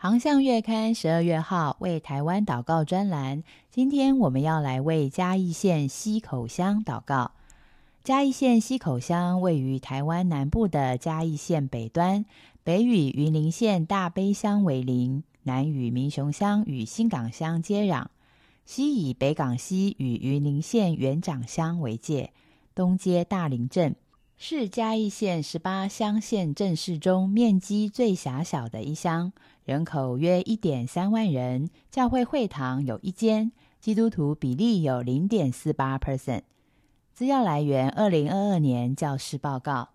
[0.00, 7.32] 航向月刊十二月号为台湾祷告专栏，今天我们要来为嘉义县溪口乡祷告。
[8.04, 12.24] 嘉义县溪口乡位于台湾南部的嘉义县北端，
[12.62, 18.06] 北与云林县大悲乡为邻，南与民雄乡与新港乡接壤，
[18.64, 22.30] 西以北港溪与云林县元长乡为界，
[22.72, 23.96] 东接大林镇，
[24.40, 29.32] 是嘉义县十八乡县镇市中面积最狭小的一乡。
[29.64, 36.42] 人口约一点三万人，教会会堂有一间，基督徒比例有零点四八 percent。
[37.12, 39.88] 资料来源：二零二二年教师报告。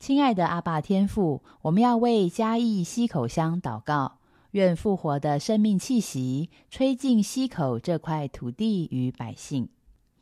[0.00, 4.18] 亲爱的阿爸天父，我们要为嘉义溪口乡祷告，
[4.50, 9.68] 愿复活的生命气息吹进溪口这块土地与百姓。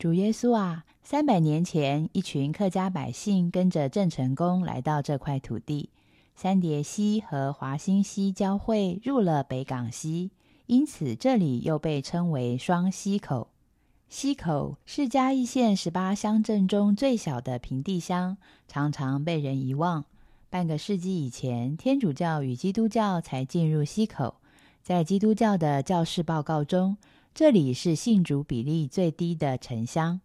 [0.05, 5.89] 主耶稣啊，三百年前，一群客家百姓跟着郑成功来到这块土地。
[6.35, 10.29] 三叠溪和华兴溪交汇，入了北港溪，
[10.67, 13.47] 因此这里又被称为双溪口。
[14.07, 20.05] 溪口是嘉义县十八乡镇中最小的平地乡，常常被人遗忘。
[20.51, 24.35] 半个世纪以前，天主教与基督教才进入溪口。
[24.83, 26.95] 在基督教的教士报告中，
[27.37, 30.21] 这里是信主比例最低的城乡。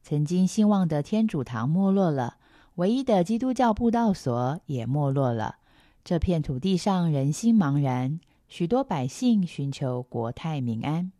[0.00, 2.36] 曾经兴旺的天主堂没落了。
[2.76, 5.56] 唯一的基督教布道所也没落了。
[6.04, 11.10] 这片土地上人心茫然，许多百姓寻求国泰民安。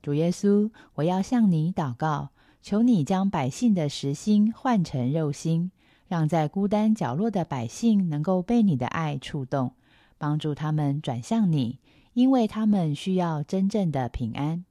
[0.00, 2.30] 主耶稣，我要向你祷告，
[2.62, 5.70] 求你将百姓的实心换成肉心，
[6.06, 9.72] 让在孤单角落的百姓能够被你的爱触动，
[10.16, 11.78] 帮助他们转向你，
[12.14, 14.64] 因为他们需要真正的平安。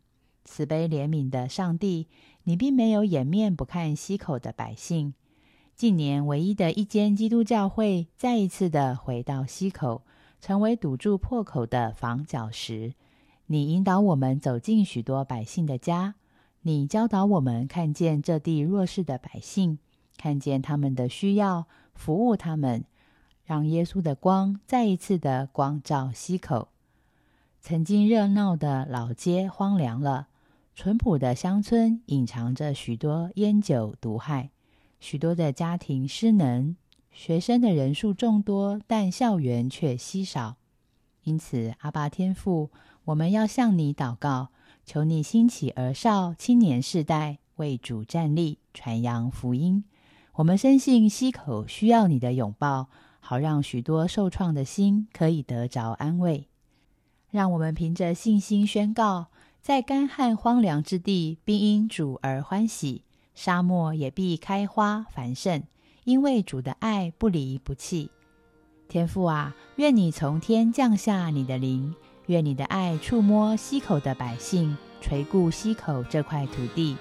[0.48, 2.08] 慈悲怜悯的上帝，
[2.46, 5.14] 你并没有掩面不看溪口的百姓。
[5.76, 10.02] 近年唯一的一间基督教会再一次的回到溪口，
[10.42, 12.96] 成为堵住破口的防角石。
[13.46, 16.16] 你引导我们走进许多百姓的家，
[16.62, 19.78] 你教导我们看见这地弱势的百姓，
[20.18, 22.84] 看见他们的需要，服务他们，
[23.46, 26.70] 让耶稣的光再一次的光照溪口。
[27.62, 30.28] 曾经热闹的老街荒凉了，
[30.78, 34.52] 淳朴的乡村隐藏着许多烟酒毒害。
[35.00, 36.76] 许多的家庭失能，
[37.12, 40.58] 学生的人数众多，但校园却稀少。
[41.24, 42.70] 因此，阿爸天父，
[43.06, 44.50] 我们要向你祷告，
[44.86, 49.84] 求你兴起儿少青年世代为主站立，传扬福音。
[50.34, 52.90] 我们深信溪口需要你的拥抱，
[53.20, 56.48] 好让许多受创的心可以得着安慰。
[57.32, 59.28] 让我们凭着信心宣告，
[59.62, 63.04] 在干旱荒凉之地，并因主而欢喜。
[63.36, 65.64] 沙漠也必开花繁盛，
[66.06, 68.10] 因为主的爱不离不弃。
[68.88, 71.94] 天父啊，愿你从天降下你的灵，
[72.28, 76.96] 愿你的爱触摸溪口的百姓，垂顾溪口这块土地，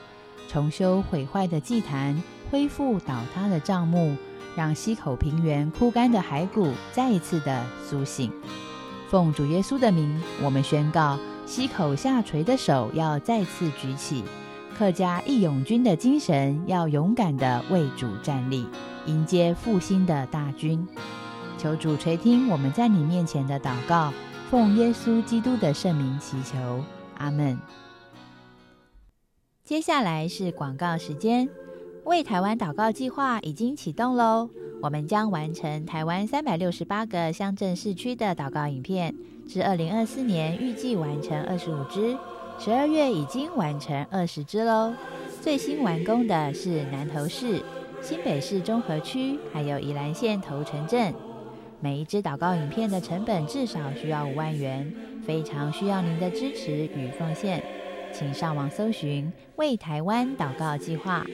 [0.49, 4.15] 重修毁坏的祭坛，恢复倒塌的帐幕，
[4.57, 8.31] 让溪口平原枯干的骸骨再一次的苏醒。
[9.09, 14.25] 奉主耶稣的名，我们宣告：溪口下垂的手要再次举起。
[14.77, 18.67] 客家义勇军的精神，要勇敢的为主站立，
[19.07, 20.87] 迎接复兴的大军。
[21.57, 24.13] 求主垂听我们在你面前的祷告，
[24.51, 26.83] 奉耶稣基督的圣名祈求，
[27.17, 27.57] 阿门。
[29.65, 31.49] 接下来是广告时间，
[32.05, 34.51] 为台湾祷告计划已经启动喽，
[34.83, 39.15] 我们将完成台湾三百六十八个乡镇市区的祷告影片，
[39.49, 42.17] 至二零二四年预计完成二十五支。
[42.59, 44.95] 十二月已经完成二十支喽，
[45.43, 47.63] 最新完工的是南投市、
[48.01, 51.13] 新北市中和区，还有宜兰县头城镇。
[51.81, 54.91] 每一支祷告影片的成本至少需要五万元，
[55.27, 57.63] 非常需要您的支持与奉献，
[58.13, 61.27] 请上网搜寻“为台湾祷告计划”，